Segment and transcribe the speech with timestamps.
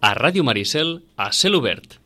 [0.00, 1.96] A Ràdio Maricel, a cel obert.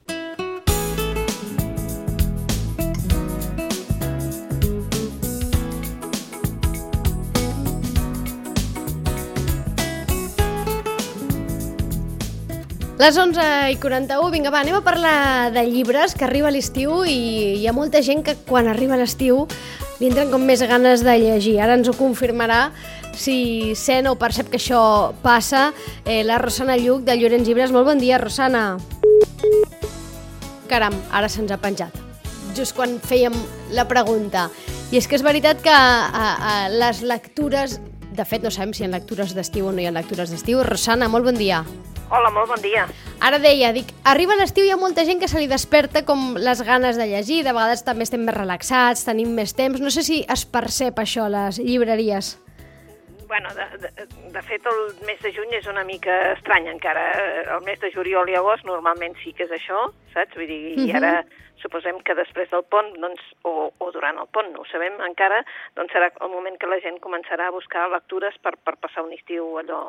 [12.97, 13.45] Les 11
[13.75, 17.77] i 41, vinga va, anem a parlar de llibres, que arriba l'estiu i hi ha
[17.77, 19.45] molta gent que quan arriba l'estiu
[20.01, 21.59] li entren com més ganes de llegir.
[21.61, 22.71] Ara ens ho confirmarà
[23.15, 25.71] si sent o percep que això passa
[26.05, 27.73] eh, la Rosana Lluc de Llorenç Llibres.
[27.75, 28.79] Molt bon dia, Rosana.
[30.71, 31.95] Caram, ara se'ns ha penjat.
[32.57, 33.37] Just quan fèiem
[33.73, 34.49] la pregunta.
[34.93, 37.79] I és que és veritat que a, a les lectures...
[38.13, 40.61] De fet, no sabem si hi ha lectures d'estiu o no hi ha lectures d'estiu.
[40.67, 41.63] Rosana, molt bon dia.
[42.13, 42.85] Hola, molt bon dia.
[43.25, 46.35] Ara deia, dic, arriba l'estiu i hi ha molta gent que se li desperta com
[46.37, 50.05] les ganes de llegir, de vegades també estem més relaxats, tenim més temps, no sé
[50.05, 52.35] si es percep això a les llibreries.
[53.33, 53.91] Bueno, de, de,
[54.33, 57.05] de fet, el mes de juny és una mica estrany encara.
[57.55, 60.37] El mes de juliol i agost normalment sí que és això, saps?
[60.37, 61.15] Vull dir, i ara
[61.63, 65.41] suposem que després del pont, doncs, o, o durant el pont, no ho sabem encara,
[65.81, 69.17] doncs serà el moment que la gent començarà a buscar lectures per, per passar un
[69.17, 69.81] estiu allò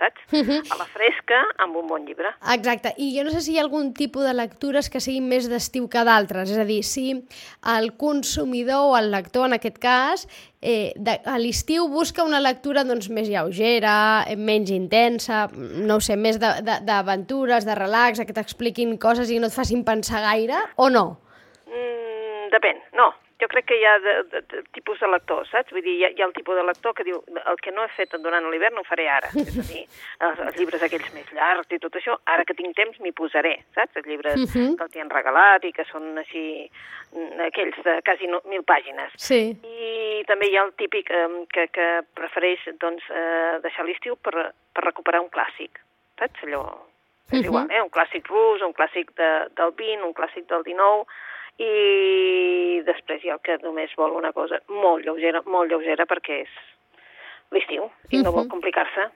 [0.00, 0.20] saps?
[0.32, 0.60] Uh -huh.
[0.72, 2.32] A la fresca, amb un bon llibre.
[2.54, 5.48] Exacte, i jo no sé si hi ha algun tipus de lectures que siguin més
[5.48, 7.24] d'estiu que d'altres, és a dir, si
[7.76, 10.26] el consumidor o el lector, en aquest cas,
[10.60, 16.00] eh, de, a l'estiu busca una lectura doncs, més lleugera, eh, menys intensa, no ho
[16.00, 20.20] sé, més d'aventures, de, de, de relax, que t'expliquin coses i no et facin pensar
[20.20, 21.20] gaire, o no?
[21.66, 25.72] Mm, depèn, no jo crec que hi ha de, de, de tipus de lector, saps?
[25.72, 27.84] Vull dir, hi ha, hi ha el tipus de lector que diu el que no
[27.84, 29.30] he fet durant l'hivern ho faré ara.
[29.40, 29.84] És a dir,
[30.26, 33.54] els, els llibres aquells més llargs i tot això, ara que tinc temps m'hi posaré,
[33.76, 33.96] saps?
[34.00, 34.76] Els llibres uh -huh.
[34.76, 36.70] que els han regalat i que són així,
[37.14, 39.16] mm, aquells de quasi no, mil pàgines.
[39.16, 39.56] Sí.
[39.64, 44.52] I també hi ha el típic eh, que, que prefereix doncs, eh, deixar l'estiu per,
[44.74, 45.80] per recuperar un clàssic,
[46.18, 46.44] saps?
[46.44, 46.62] Allò,
[47.30, 47.44] és uh -huh.
[47.44, 47.82] igual, eh?
[47.82, 51.06] Un clàssic rus, un clàssic de, del 20, un clàssic del 19
[51.60, 56.42] i després hi ha el que només vol una cosa molt lleugera, molt lleugera perquè
[56.44, 56.60] és
[57.52, 59.10] l'estiu i no vol complicar-se.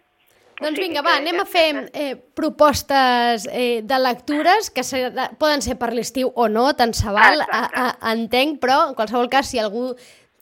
[0.60, 1.66] Doncs vinga, va, anem a fer
[1.98, 5.08] eh, propostes eh, de lectures que se,
[5.40, 9.26] poden ser per l'estiu o no, tant se val, a, a, entenc, però en qualsevol
[9.32, 9.88] cas, si algú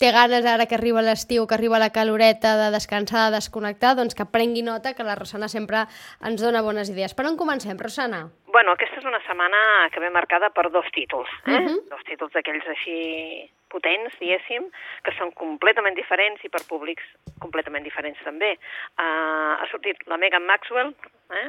[0.02, 4.16] té ganes ara que arriba l'estiu, que arriba la caloreta de descansar, de desconnectar, doncs
[4.18, 5.84] que prengui nota que la Rosana sempre
[6.26, 7.14] ens dona bones idees.
[7.14, 8.24] Per on comencem, Rosana?
[8.50, 9.60] Bueno, aquesta és una setmana
[9.94, 11.54] que ve marcada per dos títols, eh?
[11.54, 11.78] Uh -huh.
[11.94, 14.68] Dos títols d'aquells així potents, diguéssim,
[15.06, 17.06] que són completament diferents i per públics
[17.42, 18.54] completament diferents també.
[19.00, 20.92] Uh, ha sortit la Megan Maxwell,
[21.32, 21.48] eh?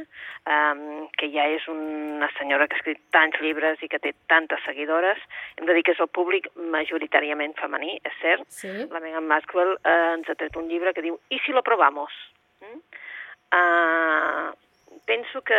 [0.56, 4.64] um, que ja és una senyora que ha escrit tants llibres i que té tantes
[4.68, 5.22] seguidores.
[5.58, 8.48] Hem de dir que és el públic majoritàriament femení, és cert.
[8.54, 8.74] Sí.
[8.94, 12.16] La Megan Maxwell uh, ens ha tret un llibre que diu «I si lo probamos?»
[12.64, 12.80] mm?
[13.60, 14.52] uh,
[15.06, 15.58] Penso que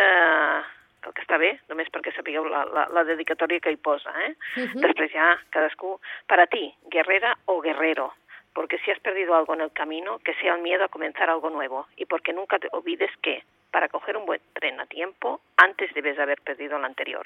[1.05, 4.11] el que està bé, només perquè sapigueu la, la, la dedicatòria que hi posa.
[4.25, 4.31] Eh?
[4.57, 4.81] Uh -huh.
[4.87, 8.13] Després ja cadascú, para ti, guerrera o guerrero,
[8.53, 11.49] porque si has perdido algo en el camino, que sea el miedo a comenzar algo
[11.49, 15.93] nuevo, y porque nunca te olvides que, para coger un buen tren a tiempo, antes
[15.93, 17.25] debes haber perdido el anterior.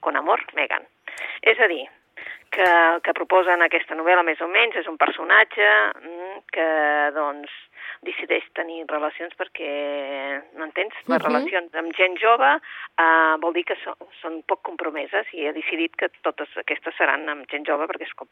[0.00, 0.86] Con amor, Megan.
[1.42, 1.88] És a dir,
[2.50, 5.68] que el que proposa en aquesta novel·la més o menys és un personatge
[6.52, 6.68] que,
[7.16, 7.50] doncs,
[8.02, 9.72] decideix tenir relacions perquè,
[10.56, 10.94] no entens?
[11.06, 11.28] Les uh -huh.
[11.28, 15.96] relacions amb gent jove uh, vol dir que són, són poc compromeses i ha decidit
[15.96, 18.28] que totes aquestes seran amb gent jove perquè és com,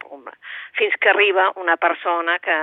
[0.77, 2.59] fins que arriba una persona que,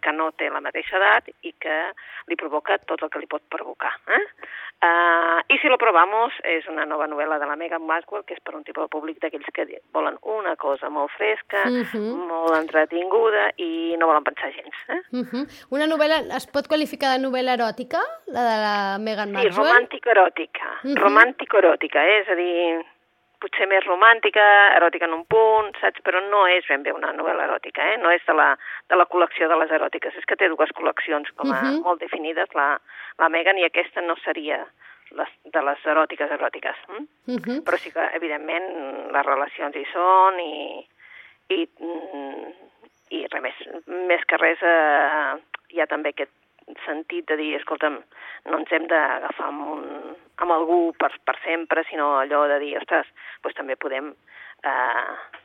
[0.00, 1.92] que no té la mateixa edat i que
[2.26, 3.92] li provoca tot el que li pot provocar.
[4.06, 4.24] Eh?
[4.76, 8.42] Uh, I si lo probamos és una nova novel·la de la Megan Maxwell que és
[8.44, 9.64] per un tipus de públic d'aquells que
[9.96, 12.12] volen una cosa molt fresca, uh -huh.
[12.28, 14.76] molt entretinguda i no volen pensar gens.
[14.88, 15.00] Eh?
[15.16, 15.44] Uh -huh.
[15.70, 18.02] Una novel·la es pot qualificar de novel·la eròtica,
[18.34, 19.54] la de la Megan Maxwell?
[19.54, 20.68] Sí, romàntico-eròtica.
[20.82, 21.00] Uh -huh.
[21.02, 22.20] Romàntico-eròtica, eh?
[22.20, 22.84] és a dir,
[23.40, 24.44] potser més romàntica,
[24.76, 26.00] eròtica en un punt, saps?
[26.06, 27.96] Però no és ben bé una novel·la eròtica, eh?
[28.02, 28.56] No és de la,
[28.88, 30.16] de la col·lecció de les eròtiques.
[30.16, 31.82] És que té dues col·leccions com a uh -huh.
[31.82, 32.80] molt definides, la,
[33.18, 34.66] la Megan, i aquesta no seria
[35.10, 36.76] les, de les eròtiques eròtiques.
[36.88, 37.06] Hm?
[37.26, 37.58] Uh -huh.
[37.64, 38.66] Però sí que, evidentment,
[39.12, 40.86] les relacions hi són i,
[41.48, 41.68] i,
[43.14, 43.62] i res més,
[44.08, 45.36] més que res eh,
[45.74, 46.32] hi ha també aquest
[46.84, 48.00] sentit de dir, escolta'm,
[48.50, 52.76] no ens hem d'agafar amb, un, amb algú per, per sempre, sinó allò de dir,
[52.82, 53.10] ostres,
[53.42, 54.14] doncs també podem...
[54.66, 55.42] Eh,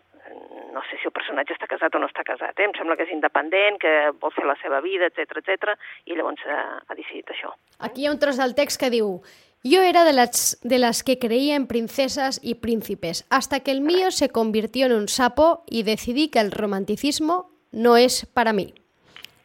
[0.72, 2.68] no sé si el personatge està casat o no està casat, eh?
[2.70, 3.92] em sembla que és independent, que
[4.22, 5.74] vol fer la seva vida, etc etc
[6.06, 7.52] i llavors eh, ha decidit això.
[7.82, 9.18] Aquí hi ha un tros del text que diu
[9.64, 13.82] Yo era de las, de las que creía en princesas y príncipes, hasta que el
[13.82, 18.74] mío se convirtió en un sapo y decidí que el romanticismo no es para mí.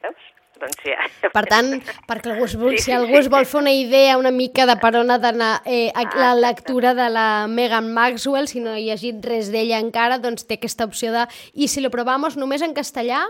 [0.03, 0.17] Veus?
[0.61, 0.97] doncs ja...
[1.33, 1.67] Per tant,
[2.09, 4.77] perquè algú es vol, Sí, si algú es vol fer una idea una mica de
[4.81, 8.81] per on ha d'anar eh, a- la lectura de la Megan Maxwell, si no he
[8.87, 12.73] llegit res d'ella encara, doncs té aquesta opció de i si lo provamos només en
[12.73, 13.21] castellà?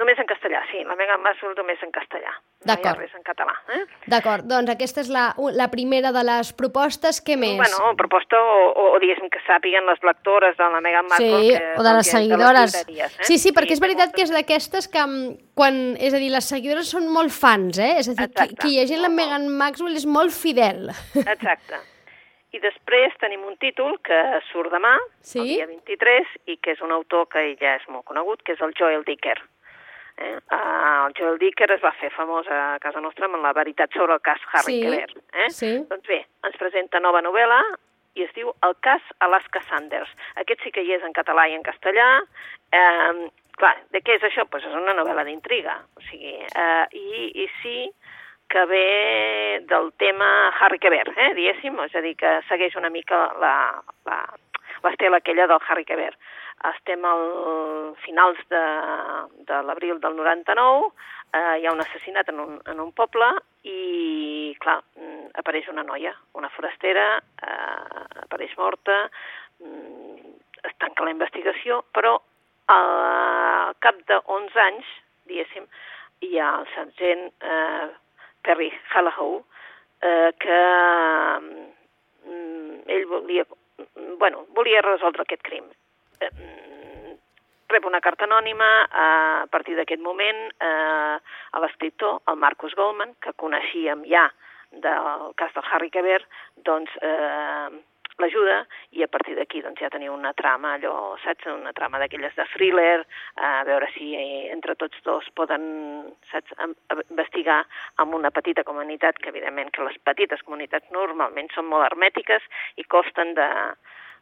[0.00, 2.32] Només en castellà, sí, la Megan Maxwell només en castellà.
[2.66, 3.54] No hi ha res en català.
[3.74, 3.80] Eh?
[4.12, 5.24] D'acord, doncs aquesta és la,
[5.58, 7.20] la primera de les propostes.
[7.24, 7.56] Què més?
[7.58, 11.38] Bueno, proposta o, o, o diguéssim que sàpiguen les lectores de la Megan Maxwell.
[11.42, 12.76] Sí, que, o de les seguidores.
[12.78, 13.28] llibreries, eh?
[13.30, 15.80] Sí, sí, perquè és té veritat que és d'aquestes que mm, quan...
[15.98, 17.94] És a dir, les seguidores són molt fans, eh?
[18.02, 18.60] És a dir, qui, Exacte.
[18.62, 20.90] qui llegint la Molt, Megan Maxwell és molt fidel.
[21.22, 21.80] Exacte.
[22.52, 24.18] I després tenim un títol que
[24.50, 24.92] surt demà,
[25.24, 25.40] Sí?
[25.40, 28.60] el dia 23, i que és un autor que ja és molt conegut, que és
[28.60, 29.38] el Joel Dicker.
[30.22, 30.34] Eh?
[30.54, 34.14] Uh, el Joel Dicker es va fer famós a casa nostra amb la veritat sobre
[34.14, 35.16] el cas Harry Sí, Quebert.
[35.32, 35.48] Eh?
[35.50, 35.72] sí.
[35.90, 37.60] Doncs bé, ens presenta nova novel·la
[38.14, 40.10] i es diu El cas Alaska Sanders.
[40.42, 42.08] Aquest sí que hi és en català i en castellà.
[42.72, 44.44] Eh, clar, de què és això?
[44.50, 45.78] Pues és una novel·la d'intriga.
[45.96, 47.76] O sigui, eh, i, I sí
[48.52, 50.26] que ve del tema
[50.60, 53.54] Harry Quebert, eh, diguéssim, és a dir, que segueix una mica la,
[54.04, 54.18] la,
[54.84, 56.18] l'estela aquella del Harry Quebert.
[56.72, 57.24] Estem al
[58.04, 58.62] finals de,
[59.48, 60.90] de l'abril del 99,
[61.32, 63.28] eh, hi ha un assassinat en un, en un poble
[63.66, 68.98] i, clar, mm, apareix una noia, una forastera, eh, apareix morta,
[69.62, 70.36] mm,
[70.68, 72.18] es tanca la investigació, però
[72.72, 74.92] al cap de 11 anys,
[75.26, 75.66] diguéssim,
[76.22, 77.88] hi ha el sergent eh,
[78.46, 79.42] Perry Hallahoe,
[80.02, 80.60] eh, que
[82.28, 83.46] mm, ell volia,
[84.18, 85.64] bueno, volia resoldre aquest crim.
[86.20, 87.14] Eh, mm,
[87.72, 93.16] rep una carta anònima eh, a partir d'aquest moment eh, a l'escriptor, el Marcus Goldman,
[93.20, 94.28] que coneixíem ja
[94.72, 96.28] del cas del Harry Quebert,
[96.64, 97.68] doncs eh,
[98.22, 98.62] l'ajuda
[98.96, 102.46] i a partir d'aquí doncs, ja teniu una trama, allò, saps, una trama d'aquelles de
[102.54, 103.02] thriller,
[103.36, 105.64] a veure si eh, entre tots dos poden,
[106.30, 106.54] saps,
[107.10, 107.62] investigar
[108.02, 112.46] amb una petita comunitat, que evidentment que les petites comunitats normalment són molt hermètiques
[112.80, 113.48] i costen de,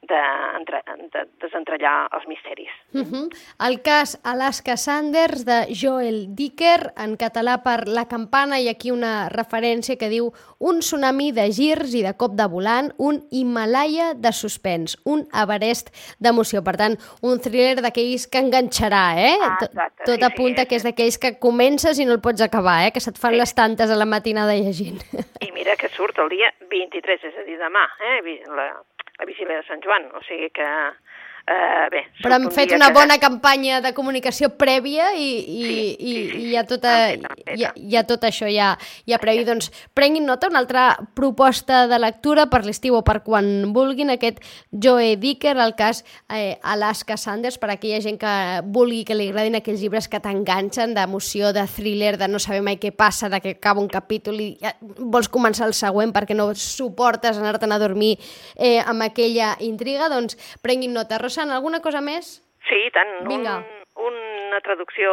[0.02, 0.20] de,
[0.58, 0.80] entre,
[1.12, 2.70] de desentrellar els misteris.
[2.92, 3.28] Uh -huh.
[3.68, 9.28] El cas Alaska Sanders de Joel Dicker, en català per La Campana, i aquí una
[9.28, 14.32] referència que diu un tsunami de girs i de cop de volant, un Himalaya de
[14.32, 16.62] suspens, un Everest d'emoció.
[16.64, 19.36] Per tant, un thriller d'aquells que enganxarà, eh?
[19.42, 22.40] Ah, exacte, Tot sí, apunta sí, que és d'aquells que comences i no el pots
[22.40, 22.92] acabar, eh?
[22.92, 23.38] Que se't fan Sí.
[23.38, 25.00] les tantes a la matinada llegint.
[25.40, 28.42] I mira que surt el dia 23, és a dir, demà, eh?
[28.48, 28.82] la,
[29.20, 30.66] la vigília de Sant Joan, o sigui que,
[31.46, 32.02] eh, bé...
[32.22, 36.30] Però hem fet una que- bona campanya de comunicació prèvia i, i, Sí, i, sí,
[36.30, 38.72] sí, i hi ha, tota, hi, ha, hi ha tot això ja,
[39.08, 39.44] ja previ.
[39.48, 40.84] Doncs prenguin nota, una altra
[41.14, 44.40] proposta de lectura per l'estiu o per quan vulguin, aquest
[44.70, 48.34] Joe Dicker, el cas eh, Alaska Sanders, per a aquella gent que
[48.66, 52.78] vulgui, que li agradin aquells llibres que t'enganxen, d'emoció, de thriller, de no saber mai
[52.82, 56.50] què passa, de que acaba un capítol i ja vols començar el següent perquè no
[56.54, 58.16] suportes anar-te'n a dormir
[58.56, 61.18] eh, amb aquella intriga, doncs prenguin nota.
[61.30, 62.40] Rosana, alguna cosa més?
[62.66, 63.10] Sí, i tant.
[63.30, 63.60] Vinga.
[64.02, 64.16] Un,
[64.48, 65.12] una traducció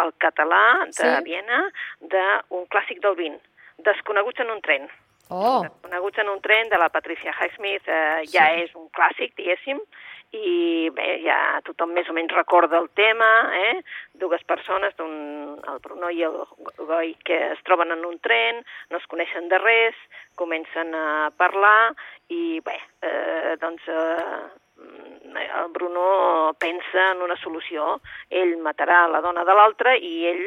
[0.00, 1.10] al català de Sí?
[1.26, 1.58] Viena
[2.00, 3.36] d'un clàssic del vin,
[3.84, 4.88] Desconeguts en un tren.
[5.28, 9.84] Oh, Desconeguts en un tren de la Patricia Highsmith eh, ja és un clàssic, diguéssim,
[10.32, 13.28] i bé, ja tothom més o menys recorda el tema,
[13.68, 13.76] eh?
[14.16, 16.40] dues persones, un, el Bruno i el
[16.80, 20.00] Goi, que es troben en un tren, no es coneixen de res,
[20.40, 21.92] comencen a parlar
[22.32, 24.44] i bé, eh, doncs eh,
[24.78, 28.00] el Bruno pensa en una solució.
[28.30, 30.44] Ell matarà la dona de l'altre i ell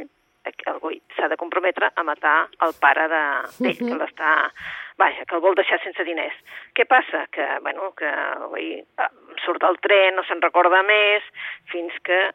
[0.48, 4.52] el Goi s'ha de comprometre a matar el pare de- d'ell, que l'està...
[4.98, 6.34] Vaja, que el vol deixar sense diners.
[6.74, 7.28] Què passa?
[7.30, 9.10] Que, bueno, que el Goi eh,
[9.46, 11.22] surt del tren, no se'n recorda més,
[11.70, 12.32] fins que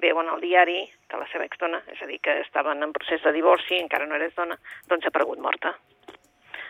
[0.00, 3.32] veuen al diari que la seva exdona, és a dir, que estaven en procés de
[3.32, 4.56] divorci, encara no eres dona,
[4.88, 5.74] doncs ha aparegut morta.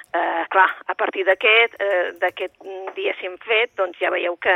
[0.09, 4.55] Eh, clar, a partir d'aquest, eh, d'aquest mm, diguéssim fet, doncs ja veieu que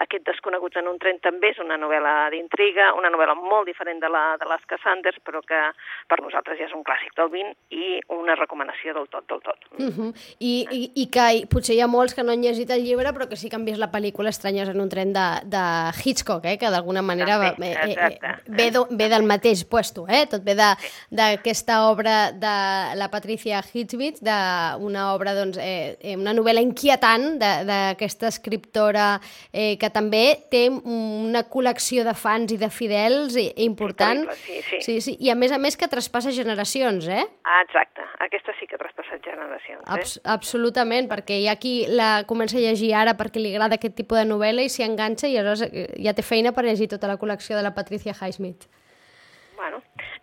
[0.00, 4.08] aquest Desconeguts en un tren també és una novel·la d'intriga, una novel·la molt diferent de
[4.10, 5.60] la de les Cassanders, però que
[6.08, 9.68] per nosaltres ja és un clàssic del 20 i una recomanació del tot, del tot.
[9.76, 10.10] uh -huh.
[10.40, 13.28] I, i, i que potser hi ha molts que no han llegit el llibre però
[13.28, 15.64] que sí que han vist la pel·lícula Estranyes en un tren de, de
[16.02, 16.56] Hitchcock, eh?
[16.58, 20.26] que d'alguna manera va, eh, eh, ve, do, ve del mateix puesto, eh?
[20.26, 26.62] tot ve d'aquesta obra de la Patricia Hitchcock, d'una obra, doncs, eh, eh, una novel·la
[26.62, 29.20] inquietant de- d'aquesta escriptora
[29.52, 34.28] eh, que també té una col·lecció de fans i de fidels i- important.
[34.44, 34.80] Sí, sí.
[34.80, 35.16] sí, sí.
[35.20, 37.24] I a més a més que traspassa generacions, eh?
[37.44, 38.02] Ah, exacte.
[38.24, 39.82] Aquesta sí que ha traspassat generacions.
[39.82, 39.92] Eh?
[39.98, 43.94] Abs absolutament, perquè hi ha qui la comença a llegir ara perquè li agrada aquest
[43.96, 47.08] tipus de novel·la i s'hi enganxa i aleshores eh, ja té feina per llegir tota
[47.10, 48.68] la col·lecció de la Patricia Highsmith.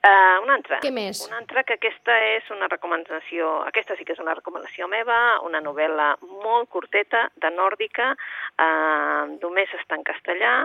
[0.02, 0.80] Uh, una altra.
[0.82, 1.20] Què més?
[1.28, 5.60] Una altra que aquesta és una recomanació, aquesta sí que és una recomanació meva, una
[5.62, 10.56] novel·la molt curteta, de nòrdica, uh, només està en castellà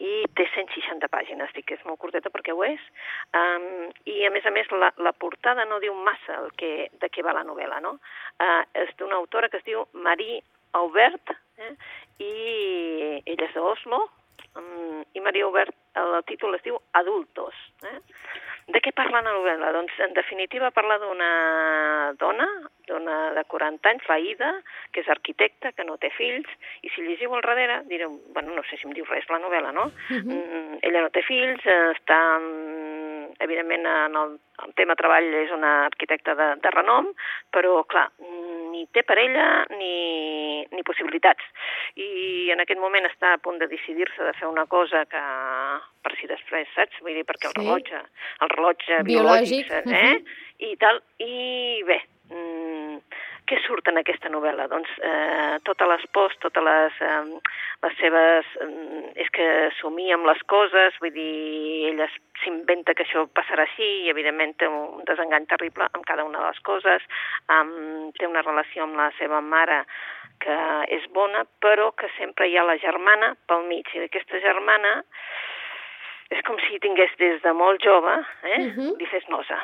[0.00, 2.88] i té 160 pàgines, dic que és molt curteta perquè ho és,
[3.36, 3.68] um,
[4.08, 7.26] i a més a més la, la portada no diu massa el que, de què
[7.26, 7.98] va la novel·la, no?
[8.40, 10.40] Uh, és d'una autora que es diu Marie
[10.80, 11.74] Aubert, eh?
[12.24, 12.32] i
[13.20, 14.06] ella és d'Oslo,
[14.56, 17.66] um, i Maria Aubert, el títol es diu Adultos.
[17.84, 17.98] Eh?
[18.68, 19.70] De què parla la novel·la?
[19.72, 21.28] Doncs, en definitiva, parla d'una
[22.20, 22.46] dona,
[22.88, 24.50] dona de 40 anys, la Ida,
[24.92, 26.50] que és arquitecta, que no té fills,
[26.84, 29.72] i si llegiu al darrere, direu, bueno, no sé si em diu res la novel·la,
[29.72, 29.88] no?
[30.10, 30.36] Uh -huh.
[30.36, 35.50] mm, ella no té fills, eh, està, mm, evidentment, en el, el tema treball és
[35.50, 37.08] una arquitecta de, de renom,
[37.50, 38.10] però, clar,
[38.70, 41.42] ni té parella ni, ni possibilitats.
[41.96, 45.22] I en aquest moment està a punt de decidir-se de fer una cosa que
[46.08, 47.00] per si després, saps?
[47.04, 47.60] Vull dir, perquè el Sí.
[47.60, 48.02] rellotge,
[48.40, 50.22] el rellotge Biològic, biològic, eh?
[50.58, 52.00] I tal, i bé,
[52.32, 52.98] mm,
[53.48, 54.66] què surt en aquesta novel·la?
[54.68, 57.38] Doncs eh, totes les pors, totes les, eh,
[57.84, 58.50] les seves...
[58.60, 59.46] Eh, és que
[59.80, 62.06] somia amb les coses, vull dir, ella
[62.42, 66.52] s'inventa que això passarà així i, evidentment, té un desengany terrible amb cada una de
[66.52, 67.02] les coses.
[67.50, 69.80] Um, té una relació amb la seva mare
[70.38, 70.58] que
[70.94, 73.90] és bona, però que sempre hi ha la germana pel mig.
[73.94, 75.00] I aquesta germana
[76.30, 78.58] és com si tingués des de molt jove, eh?
[78.58, 78.96] Mhm.
[78.98, 79.58] li fes nosa.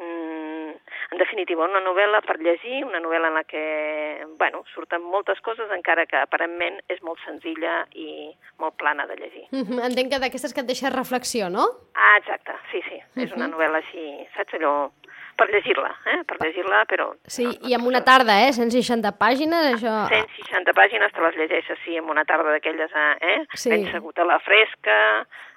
[0.00, 0.72] Mm,
[1.12, 5.68] en definitiva, una novel·la per llegir, una novel·la en la que, bueno, surten moltes coses,
[5.76, 9.44] encara que aparentment és molt senzilla i molt plana de llegir.
[9.52, 11.66] Mhm, Entenc que d'aquestes que et deixa reflexió, no?
[11.94, 14.90] Ah, exacte, sí, sí, és una novel·la així, saps allò,
[15.40, 16.18] per llegir-la, eh?
[16.28, 17.08] per llegir-la, però...
[17.24, 18.52] Sí, i amb una tarda, eh?
[18.52, 19.96] 160 pàgines, això...
[20.12, 22.92] 160 pàgines te les llegeixes, sí, en una tarda d'aquelles,
[23.24, 23.40] eh?
[23.54, 23.72] Sí.
[23.72, 25.00] Ben segut a la fresca,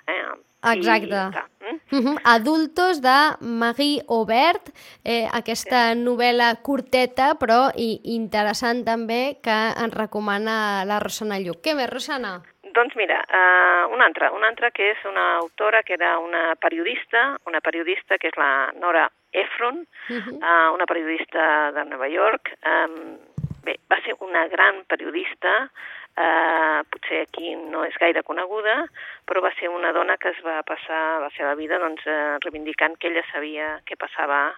[0.07, 0.23] eh?
[0.71, 1.43] Exacte.
[1.59, 1.79] I, mm?
[1.91, 2.17] Mhm.
[2.23, 4.69] Adultos de Marie Aubert,
[5.03, 11.59] eh, aquesta novel·la curteta però i interessant també que ens recomana la Rosana Lluc.
[11.65, 12.39] Què més, Rosana?
[12.73, 17.37] Doncs mira, uh, una altra, una altra que és una autora que era una periodista,
[17.45, 20.39] una periodista que és la Nora Ephron, Mhm.
[20.41, 22.53] uh, una periodista de Nova York.
[22.65, 23.17] Um,
[23.63, 25.69] bé, va ser una gran periodista,
[26.17, 28.85] uh, potser aquí no és gaire coneguda,
[29.25, 32.97] però va ser una dona que es va passar la seva vida doncs, uh, reivindicant
[32.99, 34.53] que ella sabia què passava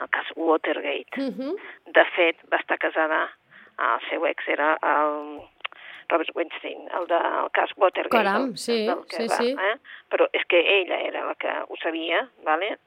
[0.00, 1.16] al cas Watergate.
[1.16, 1.54] Mhm.
[1.92, 3.30] De fet, va estar casada,
[3.78, 5.40] el seu ex era el
[6.08, 8.16] Robert Weinstein, el del cas Watergate.
[8.16, 9.56] Caram, el- sí, del que sí, sí.
[9.58, 9.76] Eh?
[10.08, 12.78] Però és que ella era la que ho sabia, ¿vale?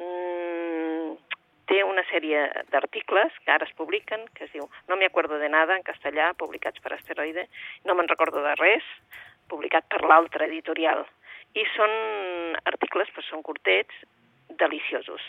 [1.99, 2.41] Una sèrie
[2.71, 6.29] d'articles que ara es publiquen, que es diu No me acuerdo de nada, en castellà,
[6.39, 7.43] publicats per Asteroide,
[7.83, 8.87] no me'n recordo de res,
[9.51, 11.03] publicat per l'altre editorial.
[11.59, 11.91] I són
[12.71, 13.99] articles, però són curtets,
[14.63, 15.27] deliciosos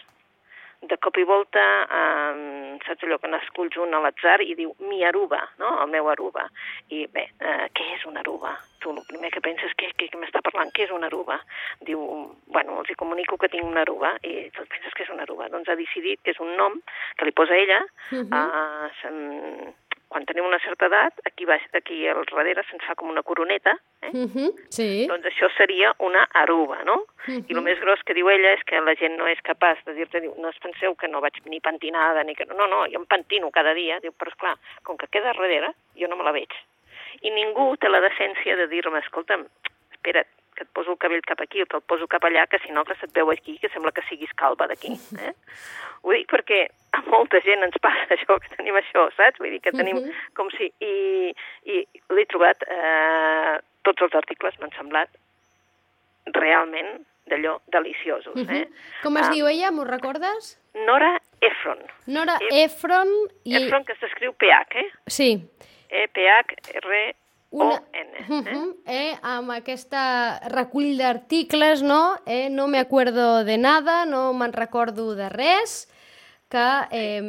[0.83, 5.03] de cop i volta, eh, saps allò que n'esculls un a l'atzar i diu mi
[5.05, 5.75] aruba, no?
[5.83, 6.47] el meu aruba.
[6.89, 8.55] I bé, eh, què és una aruba?
[8.81, 10.71] Tu el primer que penses, què, què, què m'està parlant?
[10.73, 11.37] Què és una aruba?
[11.85, 12.01] Diu,
[12.49, 15.51] bueno, els hi comunico que tinc una aruba i tu penses que és una aruba.
[15.53, 16.81] Doncs ha decidit que és un nom
[17.19, 18.33] que li posa ella Mhm.
[18.33, 19.75] eh, se'n-
[20.11, 23.77] quan tenim una certa edat, aquí, baix, aquí al darrere se'ns fa com una coroneta,
[24.03, 24.11] eh?
[24.11, 24.49] Mhm.
[24.75, 25.07] Sí.
[25.07, 27.05] Doncs això seria una aruba, no?
[27.29, 29.95] I el més gros que diu ella és que la gent no és capaç de
[29.95, 32.49] dir-te, diu, no es penseu que no vaig ni pentinada, ni que...
[32.51, 36.11] No, no, jo em pentino cada dia, diu, però esclar, com que queda darrere, jo
[36.11, 36.59] no me la veig.
[37.23, 39.47] I ningú té la decència de dir-me, escolta'm,
[39.95, 40.27] espera't,
[40.57, 42.85] que et poso el cabell cap aquí o te'l poso cap allà, que si no
[42.85, 44.93] que se't veu aquí, que sembla que siguis calva d'aquí.
[45.19, 45.33] Eh?
[46.03, 46.67] Ho dic perquè
[46.97, 49.39] a molta gent ens passa això, que tenim això, saps?
[49.39, 50.13] Vull dir que tenim Mhm.
[50.35, 50.73] com si...
[50.81, 51.33] I,
[51.65, 55.09] i l'he trobat, eh, tots els articles m'han semblat
[56.35, 58.35] realment d'allò deliciosos.
[58.37, 58.65] Eh?
[58.67, 58.73] Mhm.
[59.03, 60.57] Com es Ah, diu ella, m'ho recordes?
[60.75, 61.79] Nora Ephron.
[62.07, 63.09] Nora E- Efron
[63.45, 63.55] i...
[63.57, 64.91] Ephron que s'escriu PH, eh?
[65.07, 65.31] Sí.
[67.53, 68.11] E-P-H-R-O-N.
[68.15, 68.25] Eh?
[68.29, 72.17] Mhm, eh, amb aquesta recull d'articles, no?
[72.27, 75.89] Eh, no me acuerdo de nada, no me'n recordo de res,
[76.51, 77.21] que eh,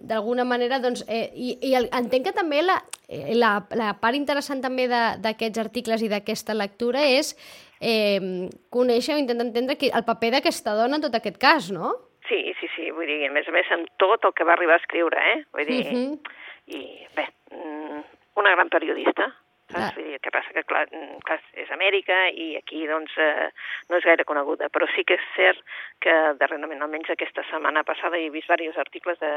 [0.00, 4.18] d'alguna manera, doncs, eh, i, i el, entenc que també la, eh, la, la part
[4.18, 7.36] interessant també d'aquests articles i d'aquesta lectura és
[7.80, 11.94] eh, conèixer o intentar entendre que, el paper d'aquesta dona en tot aquest cas, no?
[12.28, 14.78] Sí, sí, sí, vull dir, a més a més, amb tot el que va arribar
[14.78, 15.38] a escriure, eh?
[15.52, 16.18] Vull dir, Mhm.
[16.66, 18.02] i bé, mm,
[18.36, 19.34] una gran periodista.
[19.72, 19.96] Saps?
[19.96, 23.50] Vull dir, el que passa que, clar, mm, clar, és Amèrica i aquí, doncs, eh,
[23.88, 25.60] no és gaire coneguda, però sí que és cert
[26.00, 29.32] que darrerament, almenys aquesta setmana passada, he vist diversos articles de,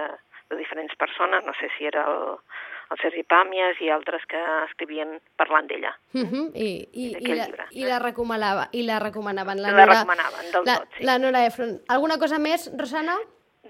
[0.50, 2.38] de diferents persones, no sé si era el,
[2.92, 5.94] el Sergi Pàmies i altres que escrivien parlant d'ella.
[6.14, 6.52] Uh -huh.
[6.56, 7.66] I, i, i, la, llibre.
[7.72, 11.04] i la recomanava i la recomanaven la La Nora, recomanaven, del la, tot, sí.
[11.04, 11.80] la Nora Efron.
[11.90, 13.18] Alguna cosa més, Rosana?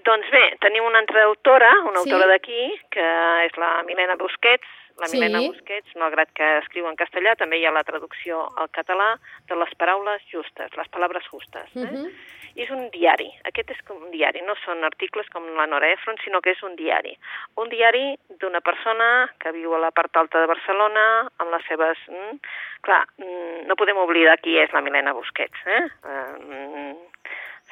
[0.04, 2.10] Doncs bé, tenim una altra autora, una Sí.
[2.10, 3.06] autora d'aquí, que
[3.46, 4.66] és la Milena Busquets.
[4.98, 5.16] La Sí.
[5.16, 9.12] Milena Busquets, malgrat que escriu en castellà, també hi ha la traducció al català
[9.46, 11.70] de les paraules justes, les paraules justes.
[11.76, 11.86] Eh?
[11.86, 12.10] Mhm.
[12.56, 13.28] I és un diari.
[13.44, 14.42] Aquest és com un diari.
[14.42, 17.16] No són articles com la Nora Efron, sinó que és un diari.
[17.56, 21.98] Un diari d'una persona que viu a la part alta de Barcelona, amb les seves...
[22.08, 22.40] Mm,
[22.80, 25.84] clar, mm, no podem oblidar qui és la Milena Busquets, eh?
[26.04, 26.96] eh mm,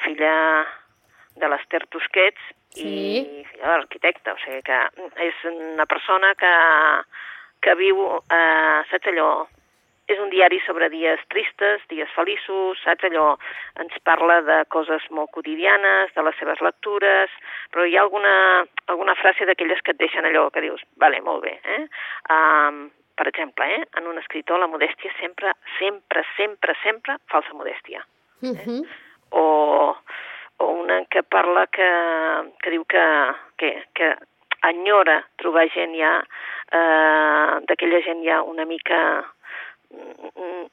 [0.05, 0.67] filla
[1.37, 2.41] de l'Ester Tusquets
[2.77, 2.95] Sí.
[3.21, 4.81] i filla de l'arquitecte, o sigui que
[5.27, 6.55] és una persona que,
[7.65, 9.31] que viu, eh, saps allò,
[10.07, 13.33] és un diari sobre dies tristes, dies feliços, saps allò,
[13.83, 17.33] ens parla de coses molt quotidianes, de les seves lectures,
[17.75, 18.37] però hi ha alguna,
[18.93, 21.83] alguna frase d'aquelles que et deixen allò que dius, vale, molt bé, eh?
[22.31, 28.05] Um, per exemple, eh, en un escritor la modèstia sempre, sempre, sempre, sempre, falsa modèstia
[28.43, 28.83] Uh -huh.
[29.31, 29.97] o, o
[30.87, 31.87] una que parla que,
[32.63, 33.03] que diu que,
[33.59, 34.15] que, que
[34.71, 36.13] enyora trobar gent ja,
[36.73, 38.99] eh, d'aquella gent ja una mica
[39.91, 40.67] mm,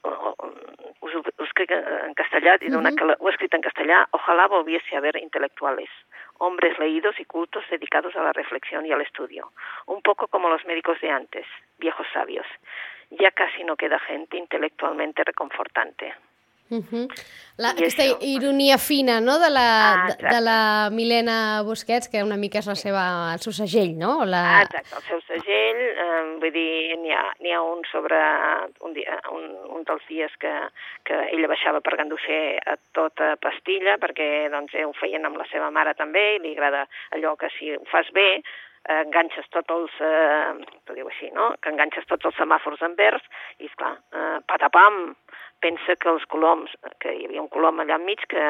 [1.01, 2.58] us, ho- us escric en castellà,
[2.96, 5.89] que la- ho he escrit en castellà, ojalá volviese a haber intelectuales,
[6.39, 9.51] hombres leídos y cultos dedicados a la reflexión y al estudio,
[9.88, 11.46] un poco como los médicos de antes,
[11.77, 12.46] viejos sabios.
[13.12, 16.15] Ya casi no queda gente intelectualmente reconfortante.
[16.73, 17.07] Uh -huh.
[17.57, 18.17] la, I aquesta això.
[18.21, 19.37] ironia fina no?
[19.39, 23.03] de, la, Ah, de, la Milena Busquets, que una mica és la seva,
[23.33, 24.25] el seu segell, no?
[24.25, 24.41] La...
[24.57, 27.23] Ah, exacte, el seu segell, eh, vull dir, n'hi ha,
[27.55, 28.17] ha un sobre
[28.81, 29.45] un, dia, un,
[29.77, 30.53] un dels dies que,
[31.05, 35.47] que ella baixava per Gandosser a tota pastilla, perquè doncs, eh, ho feien amb la
[35.51, 38.41] seva mare també, i li agrada allò que si ho fas bé,
[38.87, 42.95] eh, enganxes tots els, eh, ho diu així, no?, que enganxes tots els semàfors en
[42.99, 43.25] verds,
[43.59, 45.15] i esclar, eh, patapam,
[45.63, 48.47] pensa que els coloms, que hi havia un colom allà enmig que,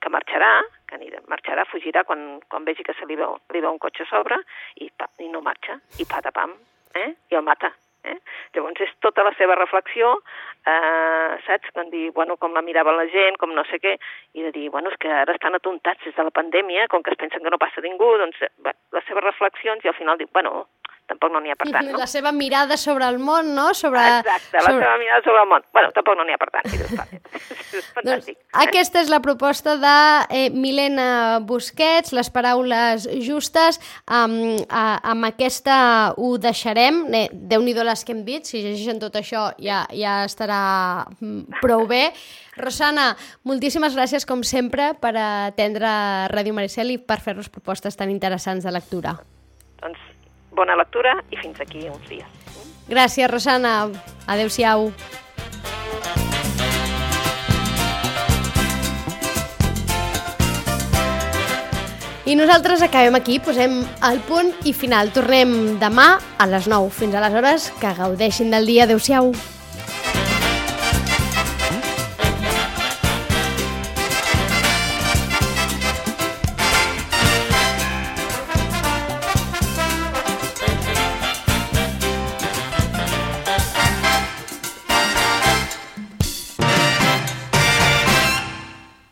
[0.00, 0.52] que marxarà,
[0.88, 4.06] que anirà, marxarà, fugirà quan, quan vegi que se li veu, li veu un cotxe
[4.06, 4.40] a sobre
[4.76, 6.56] i, pa, i no marxa, i patapam,
[6.94, 7.10] eh?
[7.30, 7.74] i el mata.
[8.06, 8.16] Eh?
[8.54, 10.12] Llavors és tota la seva reflexió,
[10.66, 11.72] eh, saps?
[11.74, 13.96] Quan dir, bueno, com la mirava la gent, com no sé què,
[14.38, 17.14] i de dir, bueno, és que ara estan atontats des de la pandèmia, com que
[17.14, 20.18] es pensen que no passa ningú, doncs eh, bé, les seves reflexions i al final
[20.20, 20.66] diu, bueno,
[21.06, 21.98] tampoc no n'hi ha per tant, no?
[22.00, 23.68] La seva mirada sobre el món, no?
[23.74, 24.84] Sobre, Exacte, la sobre...
[24.84, 25.66] seva mirada sobre el món.
[25.72, 26.94] Bueno, tampoc no n'hi ha per tant, és
[27.76, 28.38] Doncs, fantàstic.
[28.62, 29.96] aquesta és la proposta de
[30.30, 31.08] eh, Milena
[31.46, 33.80] Busquets, les paraules justes.
[34.06, 35.78] Amb, a, amb aquesta
[36.16, 37.04] ho deixarem.
[37.14, 40.60] Eh, Déu-n'hi-do les que hem dit, si llegeixen tot això ja, ja estarà
[41.20, 42.08] mm, prou bé.
[42.56, 43.10] Rosana,
[43.44, 45.90] moltíssimes gràcies, com sempre, per atendre
[46.32, 49.18] Ràdio Maricel i per fer-nos propostes tan interessants de lectura.
[49.82, 50.15] Doncs
[50.56, 52.26] bona lectura i fins aquí uns dies.
[52.88, 53.90] Gràcies, Rosana.
[54.26, 54.90] Adéu-siau.
[62.26, 65.12] I nosaltres acabem aquí, posem el punt i final.
[65.14, 66.90] Tornem demà a les 9.
[66.90, 68.88] Fins aleshores, que gaudeixin del dia.
[68.88, 69.30] Adéu-siau.